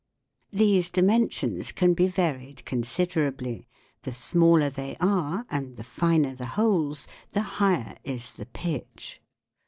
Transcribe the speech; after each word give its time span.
These 0.51 0.89
dimensions 0.89 1.71
can 1.71 1.93
be 1.93 2.07
varied 2.07 2.65
considerably; 2.65 3.67
the 4.01 4.15
smaller 4.15 4.67
they 4.67 4.97
are, 4.99 5.45
and 5.47 5.77
the 5.77 5.83
finer 5.83 6.33
the 6.33 6.47
holes, 6.57 7.07
the 7.33 7.43
higher 7.61 7.97
is 8.03 8.31
the 8.31 8.47
pitch. 8.47 9.21